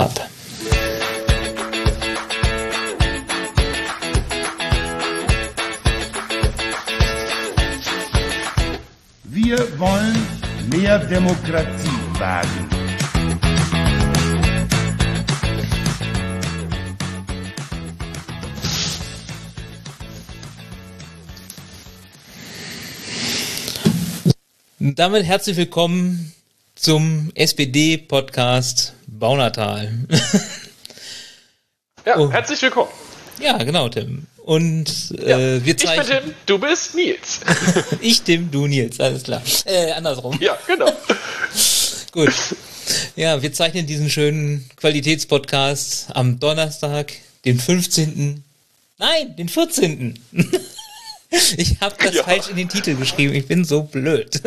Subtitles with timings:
[0.00, 0.30] ab.
[9.24, 10.16] Wir wollen
[10.70, 12.68] mehr Demokratie wagen.
[24.78, 26.32] Damit herzlich willkommen
[26.74, 29.92] zum SPD-Podcast Baunatal.
[32.06, 32.32] Ja, Oh.
[32.32, 32.88] herzlich willkommen.
[33.42, 34.26] ja, genau, Tim.
[34.38, 36.22] Und Ja, äh, wir ich bin zeichnen.
[36.24, 37.40] Tim, du bist Nils.
[38.00, 39.42] Ich, Tim, du, Nils, alles klar.
[39.66, 40.38] Äh, andersrum.
[40.40, 40.90] ja, genau.
[42.12, 42.32] Gut.
[43.16, 47.12] Ja, wir zeichnen diesen schönen Qualitätspodcast am Donnerstag,
[47.44, 48.42] den 15.
[48.96, 50.18] Nein, den 14.
[51.58, 52.24] Ich habe das Ja.
[52.24, 53.34] falsch in den Titel geschrieben.
[53.34, 54.40] Ich bin so blöd.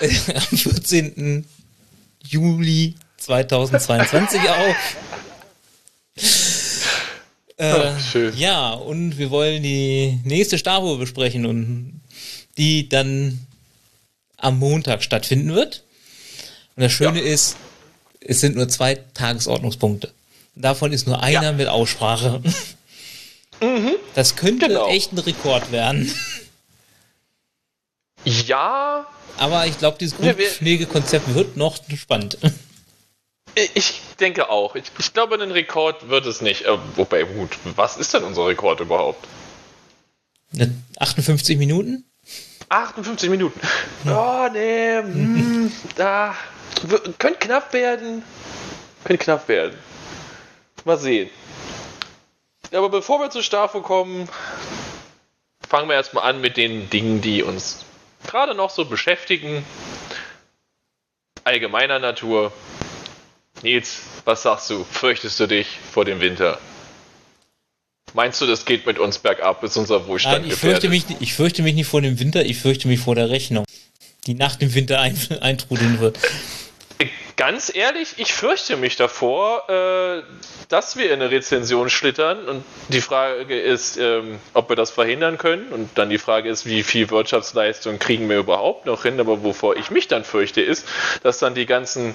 [0.34, 1.46] Am 14.
[2.28, 4.76] Juli 2022 auf.
[7.58, 8.36] Äh, Ach, schön.
[8.36, 12.02] ja, und wir wollen die nächste Starruhe besprechen und
[12.58, 13.46] die dann
[14.36, 15.82] am Montag stattfinden wird.
[16.76, 17.56] Und das Schöne ist,
[18.20, 20.12] es sind nur zwei Tagesordnungspunkte.
[20.54, 21.52] Davon ist nur einer Ja.
[21.52, 22.42] mit Aussprache.
[24.14, 24.88] Das könnte Genau.
[24.90, 26.12] echt ein Rekord werden.
[28.26, 29.06] Ja,
[29.38, 32.38] Aber ich glaube, dieses Grundpflegekonzept wird noch spannend.
[33.54, 34.74] ich denke auch.
[34.74, 36.62] Ich, ich glaube, einen Rekord wird es nicht.
[36.62, 39.24] Äh, wobei, gut, was ist denn unser Rekord überhaupt?
[40.50, 42.04] Ne, 58 Minuten?
[42.68, 43.60] 58 Minuten.
[44.06, 46.34] Oh, nee, hm, da.
[47.18, 48.24] Könnte knapp werden.
[49.04, 49.78] Könnte knapp werden.
[50.84, 51.30] Mal sehen.
[52.72, 54.28] Aber bevor wir zur Staffel kommen,
[55.68, 57.84] fangen wir erstmal an mit den Dingen, die uns
[58.26, 59.64] gerade noch so beschäftigen.
[61.44, 62.52] Allgemeiner Natur.
[63.62, 64.84] Nils, was sagst du?
[64.84, 66.58] Fürchtest du dich vor dem Winter?
[68.14, 71.20] Meinst du, das geht mit uns bergab, bis unser Wohlstand Nein, ich fürchte, mich, nicht-
[71.20, 73.64] ich fürchte mich nicht vor dem Winter, ich fürchte mich vor der Rechnung,
[74.26, 76.18] die nach dem Winter ein, eintrudeln wird.
[77.36, 80.22] Ganz ehrlich, ich fürchte mich davor, äh,
[80.70, 82.48] dass wir in eine Rezension schlittern.
[82.48, 85.68] Und die Frage ist, ähm, ob wir das verhindern können.
[85.68, 89.20] Und dann die Frage ist, wie viel Wirtschaftsleistung kriegen wir überhaupt noch hin.
[89.20, 90.88] Aber wovor ich mich dann fürchte, ist,
[91.22, 92.14] dass dann die ganzen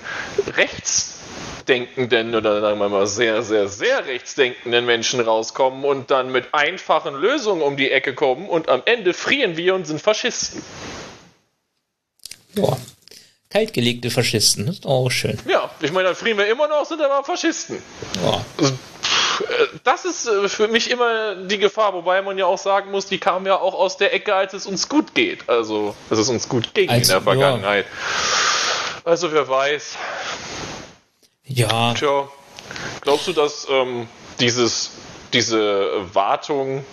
[0.58, 7.14] rechtsdenkenden oder sagen wir mal sehr, sehr, sehr rechtsdenkenden Menschen rauskommen und dann mit einfachen
[7.14, 8.50] Lösungen um die Ecke kommen.
[8.50, 10.64] Und am Ende frieren wir und sind Faschisten.
[12.56, 12.76] Ja.
[13.51, 15.38] Kaltgelegte Faschisten, das ist auch schön.
[15.47, 17.81] Ja, ich meine, dann frieren wir immer noch, sind aber Faschisten.
[18.23, 18.45] Ja.
[19.84, 23.17] Das ist äh, für mich immer die Gefahr, wobei man ja auch sagen muss, die
[23.17, 25.50] kam ja auch aus der Ecke, als es uns gut geht.
[25.50, 27.23] Also, als es uns gut ging Als- in der ja.
[27.23, 27.85] Vergangenheit.
[29.03, 29.95] Also, wer weiß.
[31.45, 32.29] ja, Tja,
[33.01, 34.07] glaubst du, dass ähm,
[34.39, 34.91] dieses,
[35.33, 36.85] diese Wartung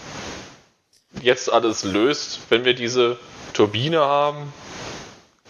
[1.23, 3.19] jetzt alles löst, wenn wir diese
[3.53, 4.53] Turbine haben?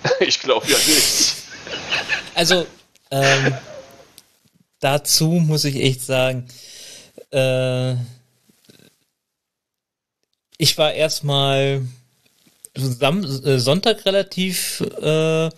[0.20, 1.34] Ich glaube ja nicht.
[2.34, 2.66] also
[3.10, 3.54] ähm,
[4.80, 6.46] dazu muss ich echt sagen,
[7.32, 7.94] äh,
[10.58, 11.82] ich war erstmal
[12.74, 15.50] äh, Sonntag relativ äh,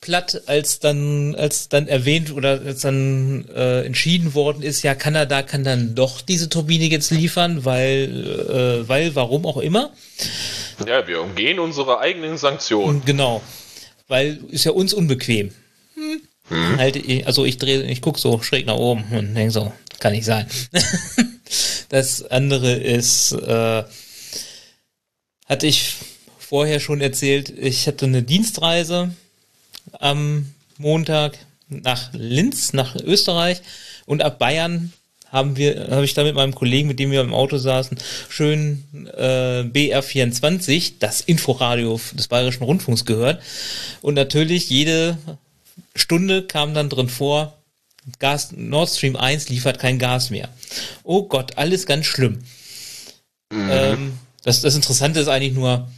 [0.00, 5.42] platt, als dann, als dann erwähnt oder als dann äh, entschieden worden ist, ja, Kanada
[5.42, 9.92] kann dann doch diese Turbine jetzt liefern, weil, äh, weil, warum auch immer.
[10.86, 12.96] Ja, wir umgehen unsere eigenen Sanktionen.
[12.96, 13.42] Und genau,
[14.08, 15.52] weil ist ja uns unbequem.
[16.48, 16.78] Hm.
[16.78, 20.12] Halt, ich- also ich drehe, ich guck so schräg nach oben und denke so, kann
[20.12, 20.46] nicht sein.
[21.90, 23.84] das andere ist, äh,
[25.46, 25.94] hatte ich
[26.38, 29.14] vorher schon erzählt, ich hatte eine Dienstreise
[29.92, 33.60] am Montag nach Linz, nach Österreich
[34.06, 34.92] und ab Bayern
[35.30, 37.96] haben wir, habe ich da mit meinem Kollegen, mit dem wir im Auto saßen,
[38.28, 38.84] schön
[39.16, 43.40] äh, BR24, das Inforadio des Bayerischen Rundfunks gehört.
[44.02, 45.18] Und natürlich jede
[45.94, 47.56] Stunde kam dann drin vor,
[48.18, 50.48] Gas, Nord Stream 1 liefert kein Gas mehr.
[51.04, 52.38] Oh Gott, alles ganz schlimm.
[53.52, 55.88] Ähm, das, das Interessante ist eigentlich nur,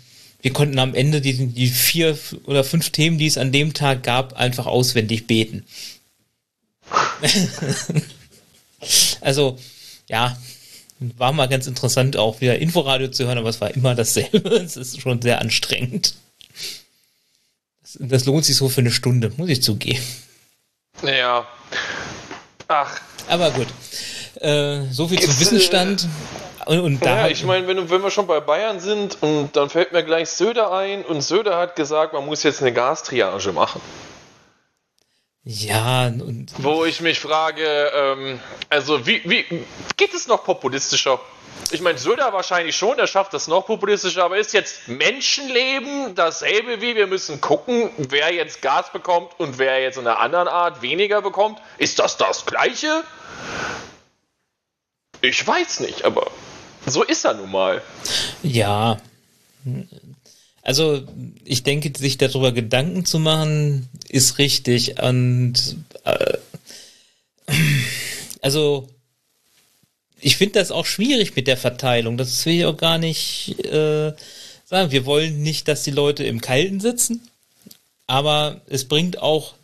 [0.41, 4.03] wir konnten am Ende die, die vier oder fünf Themen, die es an dem Tag
[4.03, 5.65] gab, einfach auswendig beten.
[9.21, 9.59] also,
[10.09, 10.37] ja,
[11.17, 14.51] war mal ganz interessant auch wieder Inforadio zu hören, aber es war immer dasselbe.
[14.65, 16.15] Es ist schon sehr anstrengend.
[17.83, 20.05] Das, das lohnt sich so für eine Stunde, muss ich zugeben.
[21.03, 21.47] Ja.
[22.69, 23.67] Ach, Aber gut.
[24.41, 26.07] Äh, so viel zum äh, Wissensstand.
[26.65, 29.69] Und, und da ja, ich meine, wenn, wenn wir schon bei Bayern sind, und dann
[29.69, 33.81] fällt mir gleich Söder ein und Söder hat gesagt, man muss jetzt eine Gastriage machen.
[35.45, 39.45] Ja, und Wo ich mich frage, ähm, also wie, wie
[39.97, 41.21] geht es noch populistischer?
[41.73, 46.81] Ich meine, Söder wahrscheinlich schon, der schafft das noch populistischer, aber ist jetzt Menschenleben dasselbe
[46.81, 50.81] wie wir müssen gucken, wer jetzt Gas bekommt und wer jetzt in einer anderen Art
[50.81, 51.59] weniger bekommt?
[51.77, 53.03] Ist das das Gleiche?
[55.23, 56.31] Ich weiß nicht, aber
[56.87, 57.83] so ist er nun mal.
[58.43, 58.97] ja.
[60.63, 61.03] Also,
[61.45, 65.03] ich denke, sich darüber Gedanken zu machen, ist richtig.
[65.03, 66.39] Und äh,
[68.41, 68.89] also,
[70.21, 72.17] ich finde das auch schwierig mit der Verteilung.
[72.17, 74.13] Das will ich auch gar nicht äh,
[74.65, 74.93] sagen.
[74.93, 77.29] Wir wollen nicht, dass die Leute im Kalten sitzen,
[78.07, 79.55] aber es bringt auch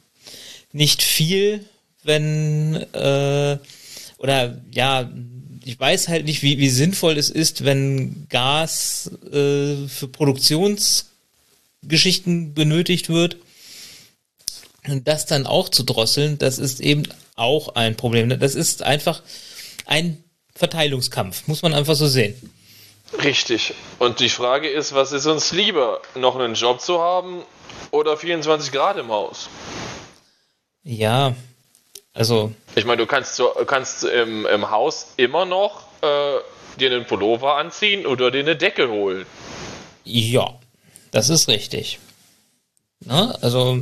[0.73, 1.65] nicht viel,
[2.03, 3.59] wenn äh,
[4.19, 5.09] oder ja,
[5.69, 13.11] ich weiß halt nicht, wie, wie sinnvoll es ist, wenn Gas äh, für Produktionsgeschichten benötigt
[13.11, 13.37] wird.
[14.87, 17.03] Und das dann auch zu drosseln, das ist eben
[17.37, 18.31] auch ein Problem.
[18.41, 19.23] Das ist einfach
[19.85, 20.25] ein
[20.55, 22.51] Verteilungskampf, muss man einfach so sehen.
[23.23, 23.75] Richtig.
[23.99, 26.01] Und die Frage ist, was ist uns lieber?
[26.15, 27.43] Noch einen Job zu haben
[27.91, 29.51] oder 24 Grad im Haus?
[30.83, 31.37] Ja,
[32.15, 36.39] also Ich meine, du kannst, kannst im, im Haus immer noch äh,
[36.79, 39.27] dir einen Pullover anziehen oder dir eine Decke holen.
[40.05, 40.59] Ja,
[41.11, 41.99] das ist richtig.
[43.05, 43.37] Ne?
[43.43, 43.81] Also,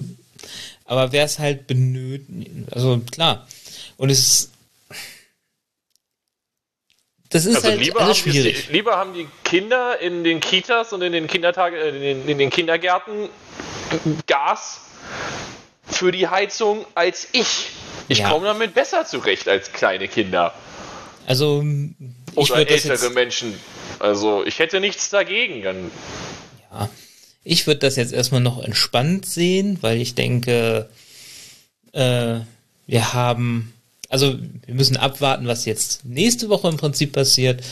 [0.84, 3.46] aber wer es halt benötigt, also klar.
[3.96, 4.52] Und es ist,
[7.30, 8.68] das ist Also halt lieber alles haben, die, schwierig.
[8.70, 12.38] lieber haben die Kinder in den Kitas und in den Kindertagen, äh, in den, in
[12.38, 13.28] den Kindergärten
[14.26, 14.80] Gas
[15.86, 17.70] für die Heizung als ich.
[18.08, 18.30] Ich Ja.
[18.30, 20.54] komme damit besser zurecht als kleine Kinder
[21.26, 21.64] Also,
[22.32, 23.54] ich oder ältere jetzt, Menschen.
[23.98, 25.62] Also ich hätte nichts dagegen.
[25.62, 25.90] Dann
[26.72, 26.88] ja,
[27.44, 30.88] ich würde das jetzt erstmal noch entspannt sehen, weil ich denke,
[31.92, 32.40] äh,
[32.86, 33.72] wir haben,
[34.08, 34.36] also
[34.66, 37.62] wir müssen abwarten, was jetzt nächste Woche im Prinzip passiert,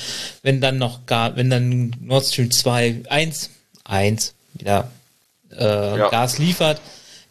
[0.42, 3.50] wenn dann noch gar, wenn dann Nord Stream 2, 1,
[3.84, 4.90] 1 wieder
[5.56, 6.08] äh, Ja.
[6.08, 6.80] Gas liefert,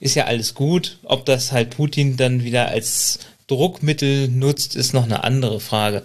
[0.04, 1.00] ist ja alles gut.
[1.04, 6.04] Ob das halt Putin dann wieder als Druckmittel nutzt, ist noch eine andere Frage.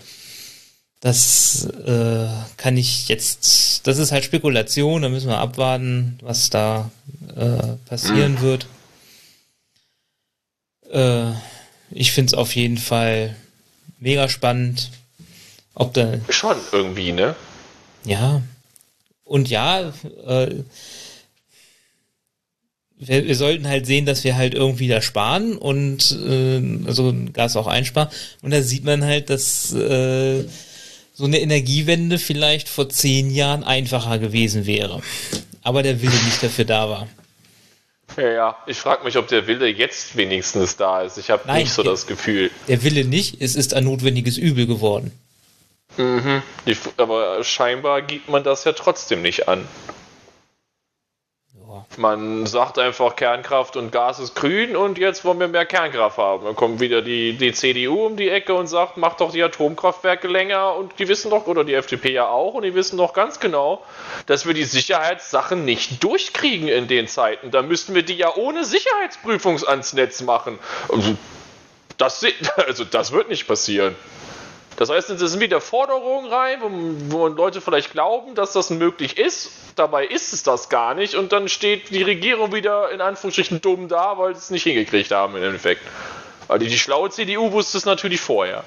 [1.00, 6.90] Das äh, kann ich jetzt, das ist halt Spekulation, da müssen wir abwarten, was da
[7.36, 8.66] äh, passieren wird.
[10.90, 11.32] Äh,
[11.90, 13.34] ich finde es auf jeden Fall
[13.98, 14.90] mega spannend,
[15.74, 17.34] ob da, schon irgendwie, ne?
[18.04, 18.42] ja,
[19.24, 19.92] und ja,
[20.26, 20.64] äh,
[22.98, 27.56] wir, wir sollten halt sehen, dass wir halt irgendwie da sparen und äh, also Gas
[27.56, 28.08] auch einsparen.
[28.42, 30.44] Und da sieht man halt, dass äh,
[31.14, 35.00] so eine Energiewende vielleicht vor zehn Jahren einfacher gewesen wäre.
[35.62, 37.08] Aber der Wille nicht dafür da war.
[38.16, 38.56] Ja, ja.
[38.66, 41.18] Ich frage mich, ob der Wille jetzt wenigstens da ist.
[41.18, 42.50] Ich habe nicht so das Gefühl.
[42.66, 45.12] Der Wille nicht, es ist ein notwendiges Übel geworden.
[45.96, 46.42] Mhm.
[46.64, 49.66] Ich, aber scheinbar gibt man das ja trotzdem nicht an.
[51.96, 56.44] Man sagt einfach, Kernkraft und Gas ist grün und jetzt wollen wir mehr Kernkraft haben.
[56.44, 60.28] Dann kommt wieder die, die CDU um die Ecke und sagt, macht doch die Atomkraftwerke
[60.28, 63.40] länger und die wissen doch, oder die FDP ja auch, und die wissen doch ganz
[63.40, 63.82] genau,
[64.26, 67.50] dass wir die Sicherheitssachen nicht durchkriegen in den Zeiten.
[67.50, 70.58] Da müssten wir die ja ohne Sicherheitsprüfungs ans Netz machen.
[70.90, 71.16] Also
[71.96, 72.24] das,
[72.56, 73.94] also das wird nicht passieren.
[74.78, 79.18] Das heißt, es sind wieder Forderungen rein, wo, wo Leute vielleicht glauben, dass das möglich
[79.18, 79.50] ist.
[79.74, 81.16] Dabei ist es das gar nicht.
[81.16, 85.10] Und dann steht die Regierung wieder in Anführungsstrichen dumm da, weil sie es nicht hingekriegt
[85.10, 85.82] haben im Endeffekt.
[86.46, 88.62] Also die schlaue CDU wusste es natürlich vorher.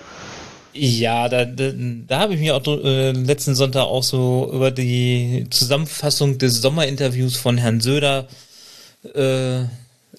[0.74, 5.48] Ja, da, da, da habe ich mich auch äh, letzten Sonntag auch so über die
[5.50, 8.28] Zusammenfassung des Sommerinterviews von Herrn Söder
[9.14, 9.64] äh,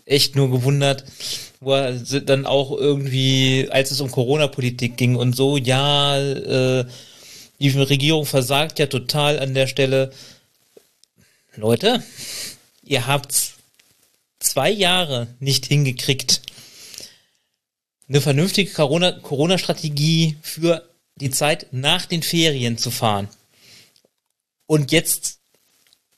[0.05, 1.05] echt nur gewundert,
[1.61, 6.85] wo er dann auch irgendwie, als es um Corona-Politik ging und so, ja, äh,
[7.61, 10.13] die Regierung versagt ja total an der Stelle.
[11.55, 12.03] Leute,
[12.83, 13.53] ihr habt
[14.41, 16.43] zwei Jahre nicht hingekriegt,
[18.09, 23.29] eine vernünftige Corona- Corona-Strategie für die Zeit nach den Ferien zu fahren.
[24.67, 25.39] Und jetzt,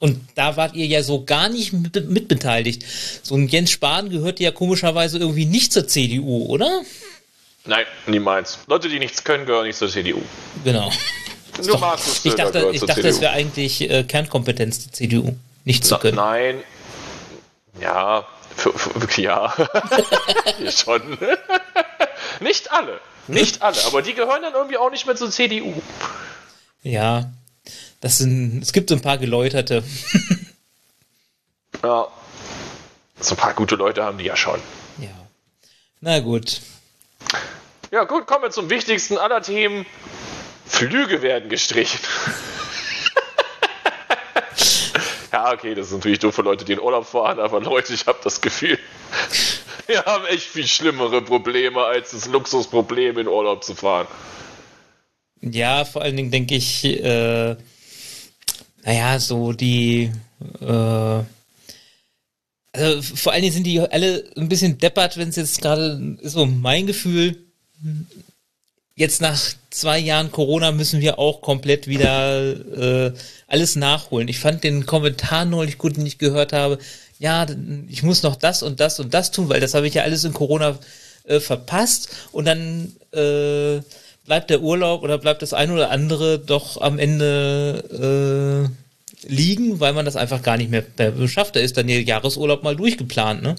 [0.04, 2.84] und da wart ihr ja so gar nicht mit, mitbeteiligt.
[3.22, 6.82] So ein Jens Spahn gehört ja komischerweise irgendwie nicht zur CDU, oder?
[7.64, 8.58] Nein, niemals.
[8.66, 10.20] Leute, die nichts können, gehören nicht zur CDU.
[10.62, 10.92] Genau.
[11.64, 13.08] Nur Markus Ich dachte, ich dachte, CDU.
[13.08, 16.16] das wäre eigentlich äh, Kernkompetenz der CDU, nicht zu können.
[16.16, 16.62] nein.
[17.80, 19.54] Ja, für, für, ja.
[20.70, 21.16] Schon.
[22.40, 23.00] nicht alle.
[23.26, 23.82] Nicht alle.
[23.86, 25.72] Aber die gehören dann irgendwie auch nicht mehr zur CDU.
[26.82, 27.32] Ja,
[28.00, 29.84] das sind, es gibt so ein paar Geläuterte.
[31.82, 32.08] Ja.
[33.20, 34.60] So ein paar gute Leute haben die ja schon.
[34.98, 35.08] Ja.
[36.00, 36.60] Na gut.
[37.90, 39.86] Ja, gut, kommen wir zum wichtigsten aller Themen.
[40.66, 42.00] Flüge werden gestrichen.
[45.32, 48.06] ja, okay, das ist natürlich doof für Leute, die in Urlaub fahren, aber Leute, ich
[48.06, 48.78] habe das Gefühl,
[49.86, 54.08] wir haben echt viel schlimmere Probleme, als das Luxusproblem in Urlaub zu fahren.
[55.40, 57.56] Ja, vor allen Dingen denke ich, äh,
[58.84, 60.10] naja, so die,
[60.60, 61.22] äh,
[62.72, 66.46] also vor allen Dingen sind die alle ein bisschen deppert, wenn es jetzt gerade so
[66.46, 67.36] mein Gefühl,
[68.96, 73.12] jetzt nach zwei Jahren Corona müssen wir auch komplett wieder äh,
[73.46, 74.28] alles nachholen.
[74.28, 76.78] Ich fand den Kommentar neulich gut, den ich gehört habe.
[77.18, 77.46] Ja,
[77.88, 80.24] ich muss noch das und das und das tun, weil das habe ich ja alles
[80.24, 80.78] in Corona
[81.24, 82.08] äh, verpasst.
[82.32, 83.80] Und dann äh,
[84.24, 88.70] bleibt der Urlaub oder bleibt das eine oder andere doch am Ende
[89.22, 91.56] äh, liegen, weil man das einfach gar nicht mehr, mehr schafft.
[91.56, 93.56] Da ist dann der Jahresurlaub mal durchgeplant, ne?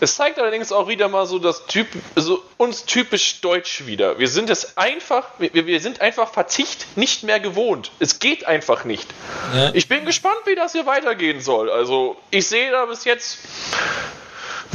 [0.00, 4.18] Es zeigt allerdings auch wieder mal so das Typ, so uns typisch deutsch wieder.
[4.18, 7.92] Wir sind es einfach, wir, wir sind einfach Verzicht nicht mehr gewohnt.
[7.98, 9.06] Es geht einfach nicht.
[9.54, 9.70] Ja.
[9.74, 11.70] Ich bin gespannt, wie das hier weitergehen soll.
[11.70, 13.38] Also ich sehe da bis jetzt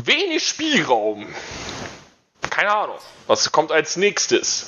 [0.03, 1.27] wenig Spielraum.
[2.55, 2.99] Keine Ahnung.
[3.27, 4.67] Was kommt als nächstes?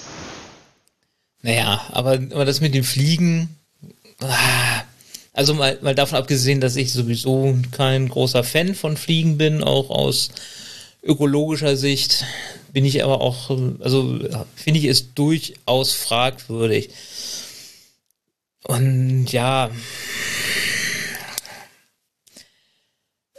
[1.42, 3.58] Naja, aber, aber das mit dem Fliegen.
[4.20, 4.84] Ah,
[5.32, 9.90] also mal, mal davon abgesehen, dass ich sowieso kein großer Fan von Fliegen bin, auch
[9.90, 10.32] aus
[11.02, 12.26] ökologischer Sicht
[12.74, 14.20] bin ich aber auch, also
[14.58, 16.90] finde ich es durchaus fragwürdig.
[18.66, 19.72] Und ja,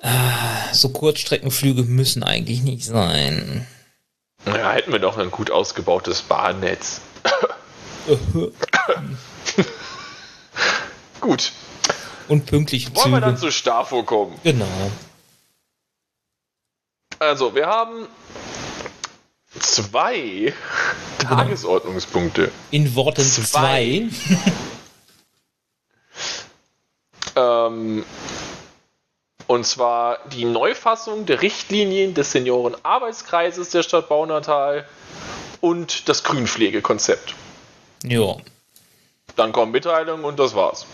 [0.00, 3.66] ah, so Kurzstreckenflüge müssen eigentlich nicht sein.
[4.54, 7.00] Ja, hätten wir doch ein gut ausgebautes Bahnnetz.
[11.20, 11.52] gut.
[12.28, 14.38] Und pünktliche Wollen wir dann zu Stafo kommen?
[14.44, 14.66] Genau.
[17.18, 18.06] Also, wir haben
[19.58, 20.52] zwei
[21.18, 21.34] genau.
[21.34, 22.50] Tagesordnungspunkte.
[22.70, 23.44] In Worten zwei.
[23.44, 24.08] zwei.
[27.68, 28.04] ähm,
[29.48, 34.86] und zwar die Neufassung der Richtlinien des Seniorenarbeitskreises der Stadt Baunatal
[35.60, 37.34] und das Grünpflegekonzept.
[38.04, 38.36] Ja.
[39.34, 40.86] Dann kommen Mitteilungen und das war's.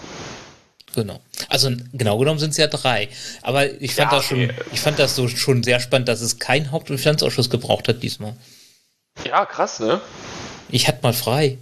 [0.94, 1.20] Genau.
[1.48, 3.08] Also genau genommen sind es ja drei.
[3.42, 6.38] Aber ich fand ja, das schon, ich fand das so schon sehr spannend, dass es
[6.38, 8.36] keinen Haupt- und Finanzausschuss gebraucht hat diesmal.
[9.26, 10.00] Ja, krass, ne?
[10.68, 11.58] Ich hatte mal frei.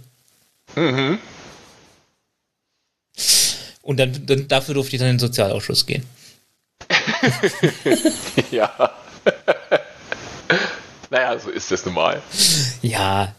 [0.75, 1.17] Mhm.
[3.81, 6.05] Und dann, dann dafür durfte ich dann in den Sozialausschuss gehen.
[8.51, 8.91] ja.
[11.09, 12.21] naja, so ist das normal.
[12.81, 13.33] Ja.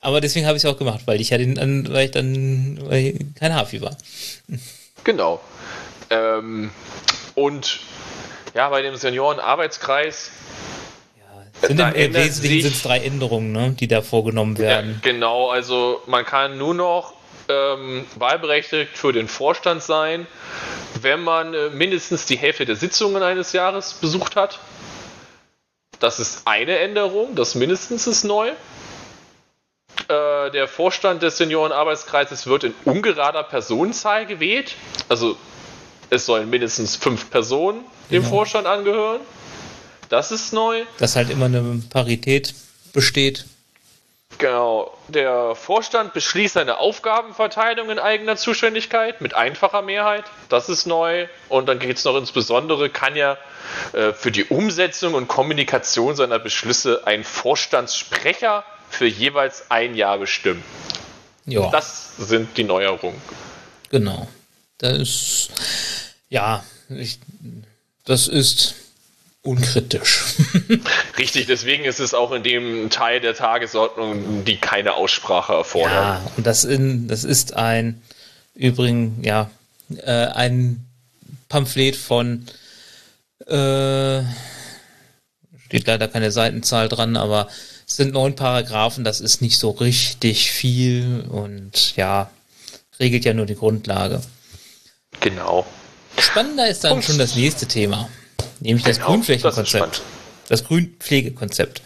[0.00, 1.56] Aber deswegen habe ich es auch gemacht, weil ich ja den,
[1.92, 3.96] weil ich dann weil ich kein Hafi war.
[5.04, 5.40] Genau.
[6.10, 6.70] Ähm,
[7.34, 7.80] und
[8.54, 10.30] ja, bei dem Seniorenarbeitskreis.
[11.62, 15.00] Ja, sind im Wesentlichen sind es drei Änderungen, ne, die da vorgenommen werden.
[15.02, 17.17] Ja, genau, also man kann nur noch
[17.48, 20.26] ähm, wahlberechtigt für den Vorstand sein,
[21.00, 24.60] wenn man äh, mindestens die Hälfte der Sitzungen eines Jahres besucht hat.
[25.98, 28.50] Das ist eine Änderung, das mindestens ist neu.
[30.08, 34.74] Äh, der Vorstand des Seniorenarbeitskreises wird in ungerader Personenzahl gewählt.
[35.08, 35.36] Also
[36.10, 38.36] es sollen mindestens fünf Personen dem genau.
[38.36, 39.20] Vorstand angehören.
[40.08, 40.84] Das ist neu.
[40.98, 42.54] Dass halt immer eine Parität
[42.92, 43.44] besteht.
[44.38, 44.96] Genau.
[45.08, 50.24] Der Vorstand beschließt seine Aufgabenverteilung in eigener Zuständigkeit mit einfacher Mehrheit.
[50.48, 51.26] Das ist neu.
[51.48, 53.36] Und dann geht es noch insbesondere, kann ja
[53.92, 60.62] äh, für die Umsetzung und Kommunikation seiner Beschlüsse ein Vorstandssprecher für jeweils ein Jahr bestimmen.
[61.44, 61.70] Ja.
[61.70, 63.20] Das sind die Neuerungen.
[63.90, 64.28] Genau.
[64.78, 65.50] Das ist,
[66.28, 67.18] ja, ich,
[68.04, 68.76] das ist
[69.42, 70.34] unkritisch.
[71.18, 75.92] Richtig, deswegen ist es auch in dem Teil der Tagesordnung, die keine Aussprache erfordert.
[75.92, 78.02] Ja, und das, in, das ist ein,
[78.54, 79.50] übrigens, ja,
[79.96, 80.84] äh, ein
[81.48, 82.46] Pamphlet von,
[83.46, 84.22] äh,
[85.66, 87.48] steht leider keine Seitenzahl dran, aber
[87.86, 92.30] es sind neun Paragraphen, das ist nicht so richtig viel und ja,
[93.00, 94.20] regelt ja nur die Grundlage.
[95.20, 95.66] Genau.
[96.18, 98.08] Spannender ist dann und schon das nächste Thema,
[98.60, 99.82] nämlich das genau, Grünflächenkonzept.
[99.82, 100.02] Das,
[100.48, 101.82] das Grünpflegekonzept.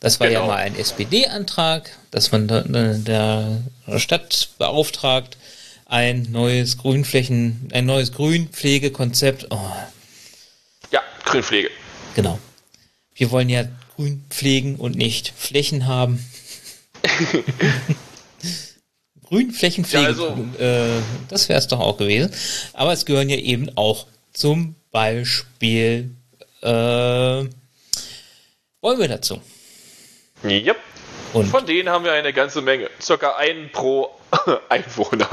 [0.00, 0.40] Das war genau.
[0.40, 3.62] ja mal ein SPD-Antrag, dass man der
[3.98, 5.36] Stadt beauftragt,
[5.84, 9.48] ein neues Grünflächen, ein neues Grünpflegekonzept.
[9.50, 9.58] Oh.
[10.90, 11.68] Ja, Grünpflege.
[12.14, 12.38] Genau.
[13.14, 13.64] Wir wollen ja
[13.96, 16.24] Grün pflegen und nicht Flächen haben.
[19.28, 22.32] Grünflächenpflege, ja, also, äh, das wäre es doch auch gewesen.
[22.72, 26.10] Aber es gehören ja eben auch zum Beispiel
[26.62, 27.44] äh,
[28.80, 29.40] Wollen wir dazu?
[30.44, 30.76] Yep.
[31.34, 32.90] Und von denen haben wir eine ganze Menge.
[33.00, 34.10] Circa einen pro
[34.68, 35.28] Einwohner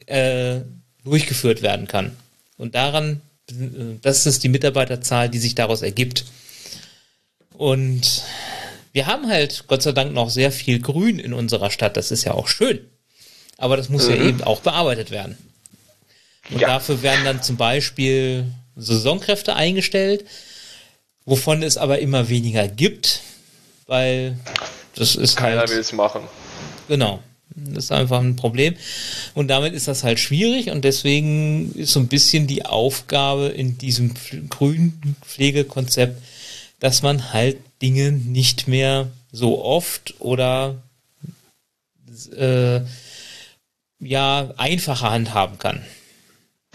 [0.06, 0.60] äh,
[1.04, 2.16] durchgeführt werden kann.
[2.56, 3.20] Und daran,
[4.02, 6.24] das ist die Mitarbeiterzahl, die sich daraus ergibt.
[7.52, 8.24] Und
[8.92, 11.96] wir haben halt Gott sei Dank noch sehr viel Grün in unserer Stadt.
[11.96, 12.80] Das ist ja auch schön.
[13.58, 14.14] Aber das muss mhm.
[14.14, 15.36] ja eben auch bearbeitet werden.
[16.50, 16.68] Und ja.
[16.68, 18.46] dafür werden dann zum Beispiel
[18.76, 20.24] Saisonkräfte eingestellt,
[21.24, 23.20] wovon es aber immer weniger gibt,
[23.86, 24.36] weil
[24.94, 26.22] das ist Keiner halt, will es machen.
[26.88, 27.22] Genau.
[27.54, 28.76] Das ist einfach ein Problem.
[29.34, 33.76] Und damit ist das halt schwierig und deswegen ist so ein bisschen die Aufgabe in
[33.76, 34.14] diesem
[34.48, 36.22] grünen Pflegekonzept,
[36.80, 40.76] dass man halt Dinge nicht mehr so oft oder
[42.36, 42.80] äh,
[44.00, 45.84] ja einfacher handhaben kann.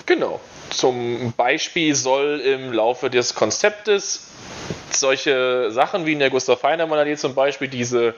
[0.06, 0.40] Genau.
[0.78, 4.28] Zum Beispiel soll im Laufe des Konzeptes
[5.00, 8.16] solche Sachen wie in der Gustav Heinemann Allee zum Beispiel, diese,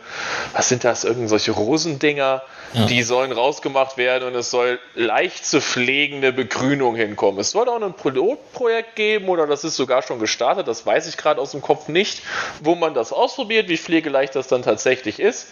[0.54, 2.44] was sind das, irgendwelche Rosendinger,
[2.74, 2.86] ja.
[2.86, 7.40] die sollen rausgemacht werden und es soll leicht zu pflegende Begrünung hinkommen.
[7.40, 11.18] Es soll auch ein Pilotprojekt geben oder das ist sogar schon gestartet, das weiß ich
[11.18, 12.22] gerade aus dem Kopf nicht,
[12.62, 15.48] wo man das ausprobiert, wie pflegeleicht das dann tatsächlich ist.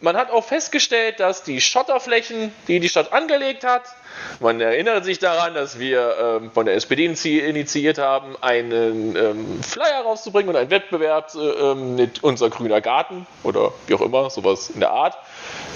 [0.00, 3.84] Man hat auch festgestellt, dass die Schotterflächen, die die Stadt angelegt hat,
[4.40, 10.02] man erinnert sich daran, dass wir ähm, von der SPD initiiert haben, einen ähm, Flyer
[10.02, 14.70] rauszubringen und einen Wettbewerb äh, ähm, mit unser grüner Garten oder wie auch immer, sowas
[14.70, 15.16] in der Art.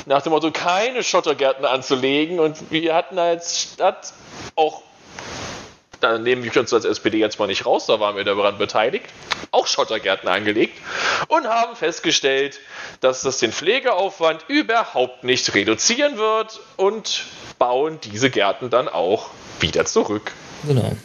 [0.06, 2.40] Nach dem Motto, keine Schottergärten anzulegen.
[2.40, 4.12] Und wir hatten als Stadt
[4.54, 4.82] auch
[6.00, 9.06] da nehmen wir uns als SPD jetzt mal nicht raus, da waren wir daran beteiligt,
[9.50, 10.78] auch Schottergärten angelegt
[11.28, 12.60] und haben festgestellt,
[13.00, 17.24] dass das den Pflegeaufwand überhaupt nicht reduzieren wird und
[17.58, 20.32] bauen diese Gärten dann auch wieder zurück.
[20.66, 20.96] Genau.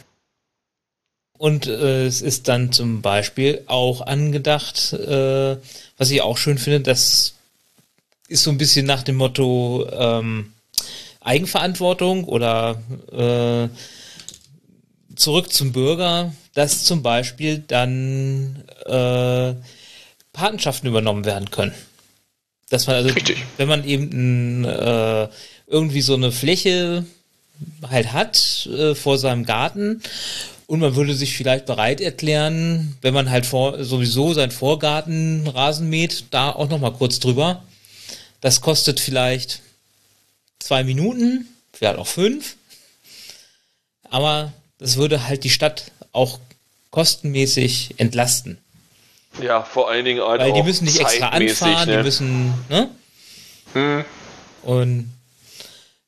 [1.36, 5.56] Und äh, es ist dann zum Beispiel auch angedacht, äh,
[5.98, 7.34] was ich auch schön finde, das
[8.28, 10.52] ist so ein bisschen nach dem Motto ähm,
[11.20, 12.80] Eigenverantwortung oder
[13.12, 13.68] äh,
[15.16, 19.54] zurück zum Bürger, dass zum Beispiel dann äh,
[20.32, 21.74] Patenschaften übernommen werden können.
[22.70, 23.38] Dass man also, Richtig.
[23.56, 25.28] wenn man eben äh,
[25.66, 27.04] irgendwie so eine Fläche
[27.88, 30.02] halt hat äh, vor seinem Garten
[30.66, 35.90] und man würde sich vielleicht bereit erklären, wenn man halt vor, sowieso seinen Vorgarten Rasen
[35.90, 37.62] mäht, da auch noch mal kurz drüber.
[38.40, 39.60] Das kostet vielleicht
[40.58, 42.56] zwei Minuten, vielleicht auch fünf.
[44.08, 46.38] Aber das würde halt die Stadt auch
[46.90, 48.58] kostenmäßig entlasten.
[49.42, 51.96] Ja, vor allen Dingen halt Weil die müssen nicht extra anfahren, ne?
[51.96, 52.90] die müssen, ne?
[53.72, 54.04] Hm.
[54.62, 55.12] Und,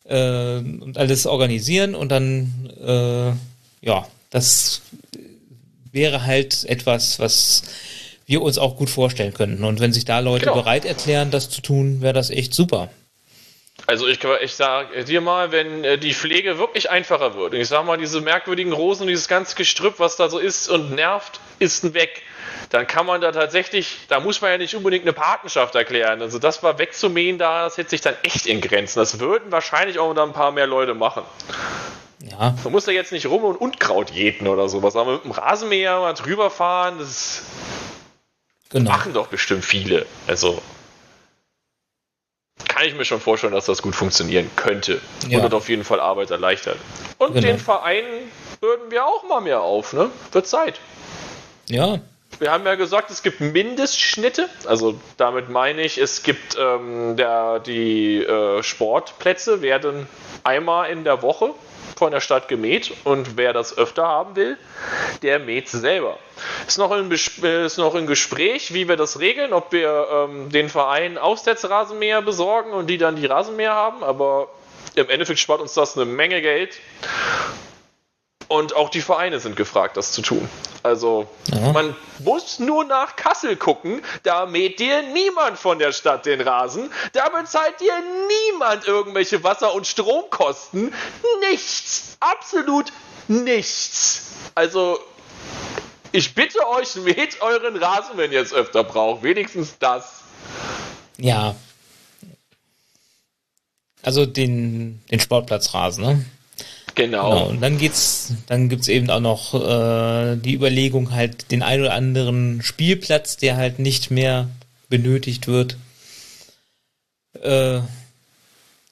[0.05, 4.83] äh, und alles organisieren und dann, äh, ja, das
[5.93, 7.63] wäre halt etwas, was
[8.27, 9.65] wir uns auch gut vorstellen könnten.
[9.65, 10.57] Und wenn sich da Leute genau.
[10.57, 12.91] bereit erklären, das zu tun, wäre das echt super.
[13.87, 17.69] Also ich, ich sage dir mal, wenn äh, die Pflege wirklich einfacher wird, und ich
[17.69, 21.95] sage mal, diese merkwürdigen Rosen, dieses ganze Gestrüpp, was da so ist und nervt, ist
[21.95, 22.23] weg.
[22.71, 26.21] Dann kann man da tatsächlich, da muss man ja nicht unbedingt eine Patenschaft erklären.
[26.21, 28.99] Also das war wegzumähen da, das hätte sich dann echt in Grenzen.
[28.99, 31.23] Das würden wahrscheinlich auch dann ein paar mehr Leute machen.
[32.31, 32.55] Ja.
[32.63, 36.01] Man muss da jetzt nicht rum und Unkraut jäten oder sowas, aber mit dem Rasenmäher
[36.01, 37.43] mal drüber fahren, das
[38.71, 38.91] genau.
[38.91, 40.07] machen doch bestimmt viele.
[40.27, 40.61] Also
[42.69, 45.39] kann ich mir schon vorstellen, dass das gut funktionieren könnte ja.
[45.39, 46.77] und das auf jeden Fall Arbeit erleichtert.
[47.19, 47.47] Und genau.
[47.47, 48.05] den Verein
[48.61, 50.11] würden wir auch mal mehr auf, ne?
[50.33, 50.81] Wird Zeit.
[51.69, 52.01] Ja.
[52.39, 54.49] Wir haben ja gesagt, es gibt Mindestschnitte.
[54.67, 60.07] Also damit meine ich, es gibt ähm, der, die äh, Sportplätze werden
[60.45, 61.55] einmal in der Woche
[61.97, 64.59] von der Stadt gemäht und wer das öfter haben will,
[65.23, 66.19] der mäht selber.
[66.67, 70.69] Ist noch im, ist noch im Gespräch, wie wir das regeln, ob wir ähm, den
[70.69, 74.49] Verein Aufsetzrasenmäher besorgen und die dann die Rasenmäher haben, aber
[74.95, 76.79] im Endeffekt spart uns das eine Menge Geld.
[78.49, 80.49] Und auch die Vereine sind gefragt, das zu tun.
[80.83, 81.73] Also ja.
[81.73, 86.91] man muss nur nach Kassel gucken, da mäht dir niemand von der Stadt den Rasen,
[87.13, 87.93] da bezahlt dir
[88.29, 90.95] niemand irgendwelche Wasser- und Stromkosten.
[91.51, 92.93] Nichts, absolut
[93.27, 94.23] nichts.
[94.55, 95.01] Also
[96.13, 99.25] ich bitte euch, mäht euren Rasen, wenn ihr es öfter braucht.
[99.25, 100.21] Wenigstens das.
[101.19, 101.57] Ja.
[104.03, 106.25] Also den, den Sportplatzrasen, ne?
[106.97, 107.31] Genau.
[107.31, 107.49] genau.
[107.51, 111.93] Und dann geht's, dann gibt's eben auch noch äh, die Überlegung, halt den ein oder
[111.93, 114.49] anderen Spielplatz, der halt nicht mehr
[114.89, 115.77] benötigt wird,
[117.43, 117.81] äh,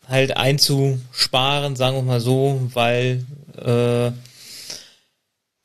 [0.07, 3.25] halt einzusparen, sagen wir mal so, weil
[3.57, 4.13] äh,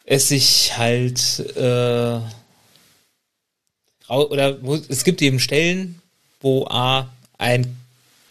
[0.06, 2.19] es sich halt äh,
[4.08, 6.02] oder wo, es gibt eben Stellen,
[6.39, 7.78] wo A ein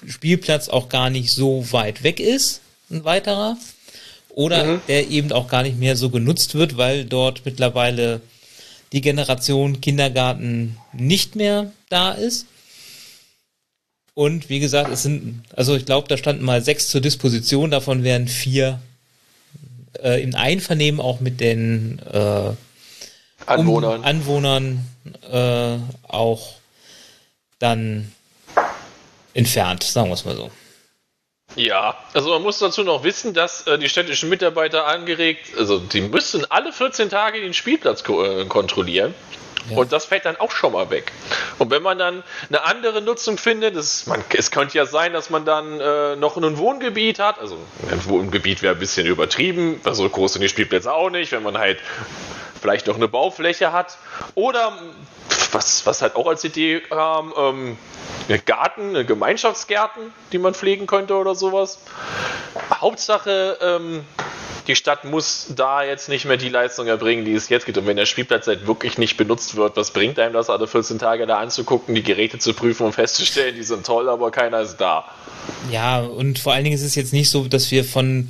[0.06, 3.58] Spielplatz auch gar nicht so weit weg ist, ein weiterer
[4.38, 4.80] oder mhm.
[4.86, 8.20] der eben auch gar nicht mehr so genutzt wird, weil dort mittlerweile
[8.92, 12.46] die Generation Kindergarten nicht mehr da ist.
[14.14, 18.04] Und wie gesagt, es sind, also ich glaube, da standen mal sechs zur Disposition, davon
[18.04, 18.78] wären vier
[20.00, 22.50] äh, im Einvernehmen auch mit den äh,
[23.44, 24.86] Anwohnern, um Anwohnern
[25.32, 26.52] äh, auch
[27.58, 28.12] dann
[29.34, 30.48] entfernt, sagen wir es mal so.
[31.56, 36.02] Ja, also man muss dazu noch wissen, dass äh, die städtischen Mitarbeiter angeregt, also die
[36.02, 39.14] müssen alle 14 Tage den Spielplatz ko äh, kontrollieren.
[39.70, 39.78] Ja.
[39.78, 41.12] Und das fällt dann auch schon mal weg.
[41.58, 45.30] Und wenn man dann eine andere Nutzung findet, das, man, es könnte ja sein, dass
[45.30, 47.38] man dann äh, noch ein Wohngebiet hat.
[47.38, 47.58] Also
[47.90, 51.32] ein Wohngebiet wäre ein bisschen übertrieben, weil so groß sind die Spielplätze auch nicht.
[51.32, 51.80] Wenn man halt
[52.60, 53.98] vielleicht noch eine Baufläche hat.
[54.34, 54.72] Oder
[55.52, 57.78] was, was halt auch als Idee kam, ähm,
[58.28, 61.78] eine Garten, eine Gemeinschaftsgärten, die man pflegen könnte oder sowas.
[62.72, 64.04] Hauptsache, ähm,
[64.66, 67.78] die Stadt muss da jetzt nicht mehr die Leistung erbringen, die es jetzt gibt.
[67.78, 70.98] Und wenn der Spielplatz halt wirklich nicht benutzt wird, was bringt einem das, alle 14
[70.98, 74.76] Tage da anzugucken, die Geräte zu prüfen und festzustellen, die sind toll, aber keiner ist
[74.76, 75.06] da.
[75.70, 78.28] Ja, und vor allen Dingen ist es jetzt nicht so, dass wir von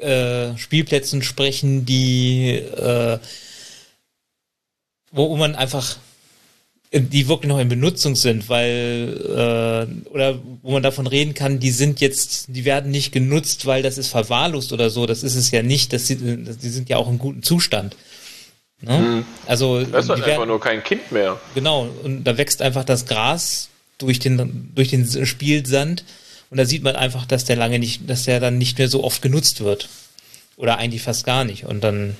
[0.00, 3.18] äh, Spielplätzen sprechen, die äh,
[5.16, 5.96] wo man einfach
[7.00, 11.70] die wirklich noch in Benutzung sind, weil äh, oder wo man davon reden kann, die
[11.70, 15.06] sind jetzt, die werden nicht genutzt, weil das ist verwahrlost oder so.
[15.06, 15.92] Das ist es ja nicht.
[15.92, 17.96] Das, die, die sind ja auch in gutem Zustand.
[18.80, 18.98] Ne?
[18.98, 19.24] Mhm.
[19.46, 21.40] Also das ist halt einfach werden, nur kein Kind mehr.
[21.54, 21.88] Genau.
[22.02, 26.04] Und da wächst einfach das Gras durch den durch den Spielsand
[26.50, 29.02] und da sieht man einfach, dass der lange nicht, dass der dann nicht mehr so
[29.02, 29.88] oft genutzt wird
[30.56, 31.64] oder eigentlich fast gar nicht.
[31.64, 32.16] Und dann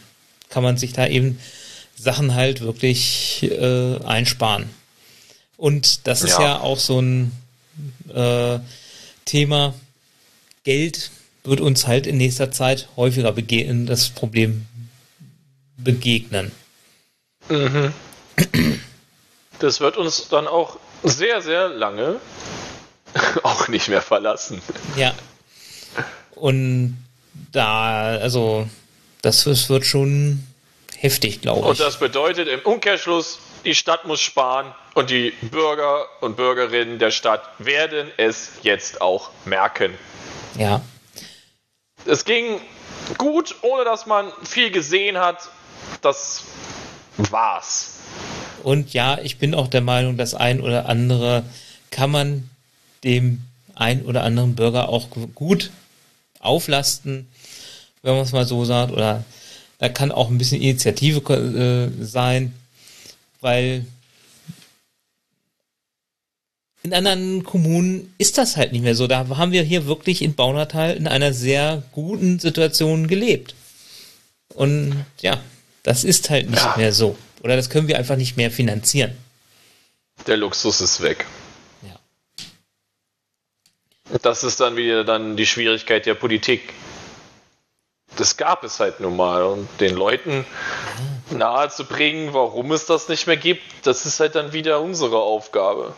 [0.49, 1.39] kann man sich da eben
[1.97, 4.69] Sachen halt wirklich äh, einsparen.
[5.57, 7.33] Und das ist ja, ja auch so ein
[8.13, 8.59] äh,
[9.25, 9.75] Thema.
[10.65, 11.11] Geld
[11.45, 14.67] wird uns halt in nächster Zeit häufiger begegnen, das Problem
[15.77, 16.53] begegnen.
[17.49, 17.93] Mhm.
[19.59, 22.21] Das wird uns dann auch sehr, sehr lange
[23.43, 24.61] auch nicht mehr verlassen.
[24.97, 25.15] Ja.
[26.35, 26.99] Und
[27.53, 28.69] da, also,
[29.23, 30.47] das wird schon
[30.99, 31.67] heftig, glaube ich.
[31.67, 37.11] Und das bedeutet im Umkehrschluss, die Stadt muss sparen und die Bürger und Bürgerinnen der
[37.11, 39.95] Stadt werden es jetzt auch merken.
[40.59, 40.83] Ja.
[42.05, 42.61] Es ging
[43.19, 45.49] gut, ohne dass man viel gesehen hat.
[46.03, 46.45] Das
[47.17, 47.99] war's.
[48.63, 51.45] Und ja, ich bin auch der Meinung, das ein oder andere
[51.91, 52.51] kann man
[53.05, 53.43] dem
[53.75, 55.71] ein oder anderen Bürger auch gut
[56.41, 57.29] auflasten,
[58.03, 59.25] wenn man es mal so sagt, oder
[59.79, 62.55] da kann auch ein bisschen Initiative äh, sein,
[63.41, 63.85] weil
[66.83, 69.07] in anderen Kommunen ist das halt nicht mehr so.
[69.07, 73.55] Da haben wir hier wirklich in Baunatal in einer sehr guten Situation gelebt.
[74.55, 75.41] Und ja,
[75.83, 76.75] das ist halt nicht ja.
[76.77, 77.19] mehr so.
[77.43, 79.13] Oder das können wir einfach nicht mehr finanzieren.
[80.27, 81.27] Der Luxus ist weg.
[81.83, 81.99] Ja.
[84.23, 86.73] Das ist dann wieder dann die Schwierigkeit der Politik
[88.17, 89.45] das gab es halt nun mal.
[89.45, 90.45] Und den Leuten
[91.31, 95.95] nahezubringen, warum es das nicht mehr gibt, das ist halt dann wieder unsere Aufgabe.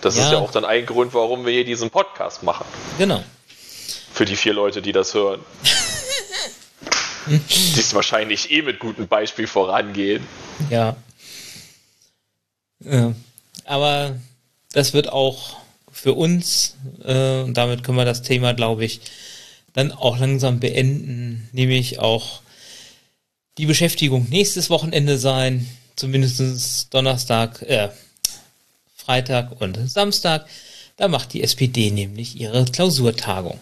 [0.00, 0.24] Das ja.
[0.24, 2.66] ist ja auch dann ein Grund, warum wir hier diesen Podcast machen.
[2.98, 3.22] Genau.
[4.12, 5.40] Für die vier Leute, die das hören.
[7.26, 10.26] die es wahrscheinlich eh mit gutem Beispiel vorangehen.
[10.70, 10.96] Ja.
[12.80, 13.14] ja.
[13.64, 14.16] Aber
[14.72, 15.56] das wird auch
[15.90, 19.00] für uns, äh, und damit können wir das Thema, glaube ich,
[19.74, 22.40] dann auch langsam beenden, nämlich auch
[23.58, 27.90] die Beschäftigung nächstes Wochenende sein, zumindest Donnerstag, äh,
[28.96, 30.46] Freitag und Samstag.
[30.96, 33.58] Da macht die SPD nämlich ihre Klausurtagung.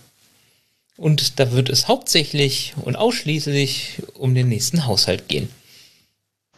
[0.97, 5.49] Und da wird es hauptsächlich und ausschließlich um den nächsten Haushalt gehen.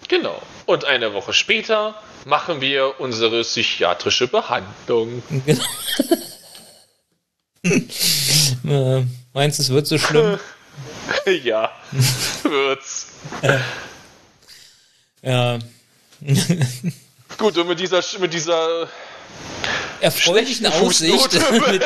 [0.09, 0.41] Genau.
[0.67, 5.23] Und eine Woche später machen wir unsere psychiatrische Behandlung.
[5.47, 5.65] Genau.
[9.03, 10.39] äh, meinst du, es wird so schlimm?
[11.45, 11.71] ja,
[12.43, 13.09] wird's.
[15.23, 15.59] ja.
[17.37, 18.89] Gut, und mit dieser, mit dieser
[20.01, 21.33] erfreulichen Aussicht
[21.69, 21.83] mit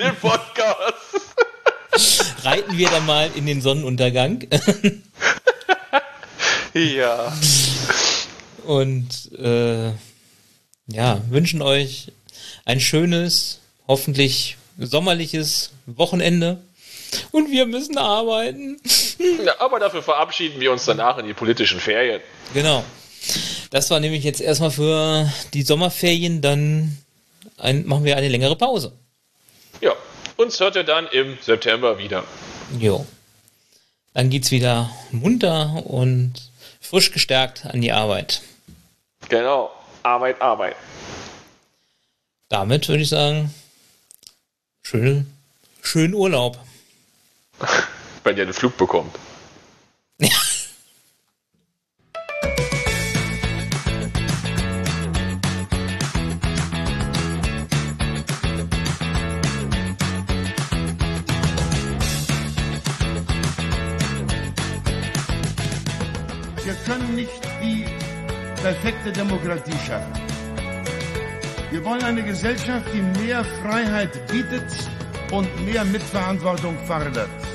[0.00, 0.94] dem Podcast
[2.44, 4.46] reiten wir dann mal in den Sonnenuntergang.
[6.74, 7.36] ja.
[8.64, 9.92] Und äh,
[10.86, 12.12] ja, wünschen euch
[12.64, 16.62] ein schönes, hoffentlich sommerliches Wochenende.
[17.30, 18.80] Und wir müssen arbeiten.
[19.42, 22.20] Ja, aber dafür verabschieden wir uns danach in die politischen Ferien.
[22.52, 22.84] Genau.
[23.70, 26.98] Das war nämlich jetzt erstmal für die Sommerferien, dann
[27.56, 28.92] ein, machen wir eine längere Pause.
[29.80, 29.94] Ja,
[30.36, 32.24] uns hört ihr dann im September wieder.
[32.78, 33.06] Jo.
[34.12, 36.34] Dann geht's wieder munter und
[36.80, 38.42] frisch gestärkt an die Arbeit.
[39.30, 39.70] Genau.
[40.02, 40.76] Arbeit, Arbeit.
[42.48, 43.52] Damit würde ich sagen,
[44.82, 45.26] schön,
[45.82, 46.58] schönen Urlaub.
[48.24, 49.14] Wenn ihr einen Flug bekommt.
[66.66, 67.30] Wir können nicht
[67.62, 67.84] die
[68.60, 70.12] perfekte Demokratie schaffen.
[71.70, 74.64] Wir wollen eine Gesellschaft, die mehr Freiheit bietet
[75.30, 77.45] und mehr Mitverantwortung fordert.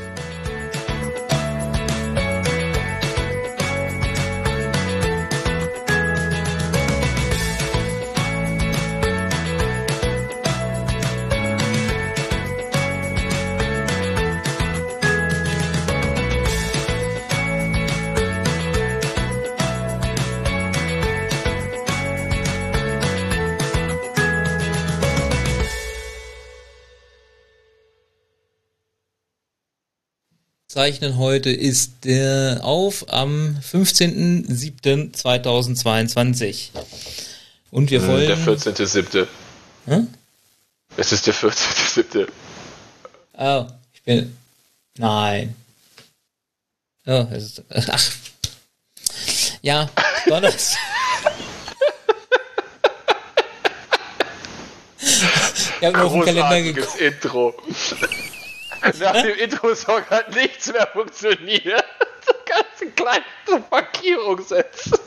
[30.81, 36.69] Zeichnen heute ist der auf am 15.07.2022.
[37.69, 38.25] Und wir wollen.
[38.25, 39.27] Der 14.07.
[39.85, 40.07] Hm?
[40.97, 42.27] Es ist der 14.07.
[43.37, 44.35] Oh, ich bin.
[44.97, 45.55] Nein.
[47.05, 47.63] Oh, es ist.
[47.69, 48.11] Ach.
[49.61, 49.87] Ja,
[50.25, 50.79] Donnerstag.
[54.99, 56.99] ich habe nur auf Kalender geguckt.
[56.99, 57.53] Intro.
[58.81, 61.85] Nach dem Intro-Song hat nichts mehr funktioniert.
[62.25, 64.97] So ganz eine kleine Markierung setzen.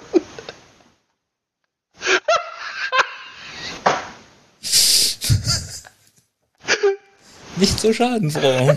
[7.57, 8.77] Nicht so schadenfroh.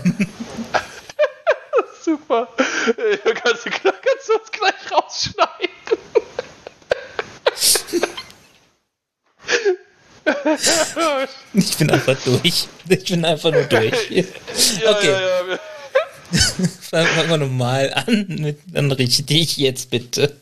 [2.02, 2.48] Super.
[2.96, 5.67] Äh, Kannst du, kannst du uns gleich rausschneiden?
[11.54, 12.40] Ich bin einfach durch.
[12.44, 14.10] Ich bin einfach nur durch.
[14.10, 14.24] Ja,
[14.90, 15.10] Okay.
[15.10, 15.58] ja, ja.
[16.80, 18.26] Fangen wir nochmal an.
[18.28, 20.36] Mit, dann richtig jetzt bitte.